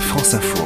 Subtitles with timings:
[0.00, 0.64] France Info.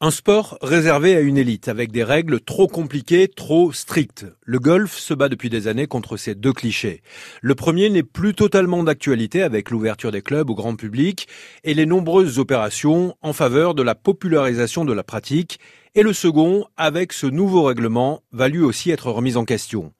[0.00, 4.26] Un sport réservé à une élite, avec des règles trop compliquées, trop strictes.
[4.44, 7.02] Le golf se bat depuis des années contre ces deux clichés.
[7.40, 11.28] Le premier n'est plus totalement d'actualité avec l'ouverture des clubs au grand public
[11.64, 15.58] et les nombreuses opérations en faveur de la popularisation de la pratique.
[15.94, 19.92] Et le second, avec ce nouveau règlement, va lui aussi être remis en question.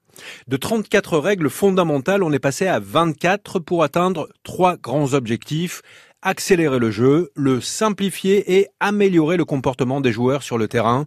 [0.48, 5.82] De 34 règles fondamentales, on est passé à 24 pour atteindre trois grands objectifs
[6.26, 11.06] accélérer le jeu, le simplifier et améliorer le comportement des joueurs sur le terrain.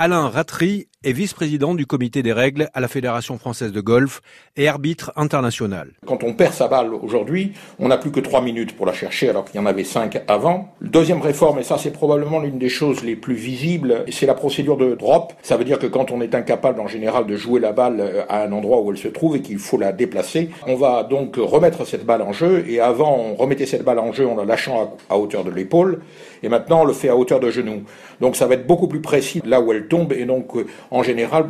[0.00, 4.20] Alain Ratry est vice-président du comité des règles à la Fédération française de golf
[4.56, 5.92] et arbitre international.
[6.06, 9.28] Quand on perd sa balle aujourd'hui, on n'a plus que trois minutes pour la chercher
[9.28, 10.74] alors qu'il y en avait cinq avant.
[10.80, 14.76] Deuxième réforme, et ça c'est probablement l'une des choses les plus visibles, c'est la procédure
[14.76, 15.34] de drop.
[15.42, 18.22] Ça veut dire que quand on est incapable en général de jouer la balle euh,
[18.28, 21.36] à un endroit où elle se trouve et qu'il faut la déplacer, on va donc
[21.36, 24.44] remettre cette balle en jeu et avant on remettait cette balle en jeu en la
[24.44, 26.02] lâchant à, hauteur de l'épaule
[26.42, 27.82] et maintenant on le fait à hauteur de genou.
[28.20, 31.02] Donc ça va être beaucoup plus précis là où elle tombe et donc euh, en
[31.02, 31.46] général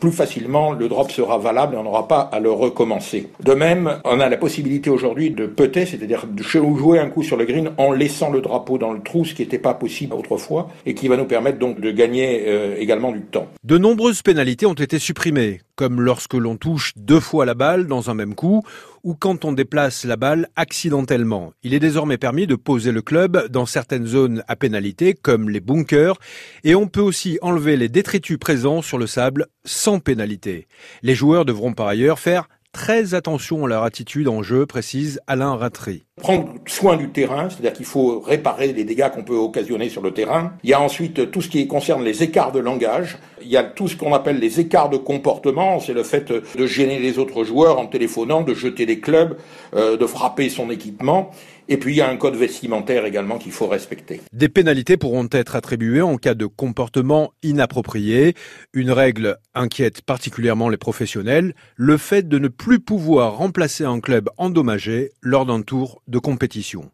[0.00, 3.28] plus facilement le drop sera valable et on n'aura pas à le recommencer.
[3.42, 7.36] De même, on a la possibilité aujourd'hui de putter, c'est-à-dire de jouer un coup sur
[7.36, 10.70] le green en laissant le drapeau dans le trou, ce qui n'était pas possible autrefois
[10.86, 13.48] et qui va nous permettre donc de gagner euh, également du temps.
[13.64, 18.10] De nombreuses pénalités ont été supprimées, comme lorsque l'on touche deux fois la balle dans
[18.10, 18.62] un même coup
[19.02, 21.52] ou quand on déplace la balle accidentellement.
[21.62, 25.60] Il est désormais permis de poser le club dans certaines zones à pénalité, comme les
[25.60, 26.18] bunkers,
[26.64, 30.68] et on peut aussi enlever les détritus présents sur le sable sans pénalité.
[31.02, 35.54] Les joueurs devront par ailleurs faire très attention à leur attitude en jeu, précise Alain
[35.56, 36.04] Ratry.
[36.22, 40.12] Prendre soin du terrain, c'est-à-dire qu'il faut réparer les dégâts qu'on peut occasionner sur le
[40.12, 40.52] terrain.
[40.62, 43.18] Il y a ensuite tout ce qui concerne les écarts de langage.
[43.42, 45.80] Il y a tout ce qu'on appelle les écarts de comportement.
[45.80, 49.36] C'est le fait de gêner les autres joueurs en téléphonant, de jeter des clubs,
[49.74, 51.32] euh, de frapper son équipement.
[51.68, 54.20] Et puis il y a un code vestimentaire également qu'il faut respecter.
[54.32, 58.34] Des pénalités pourront être attribuées en cas de comportement inapproprié.
[58.72, 64.28] Une règle inquiète particulièrement les professionnels, le fait de ne plus pouvoir remplacer un club
[64.38, 66.90] endommagé lors d'un tour de compétition.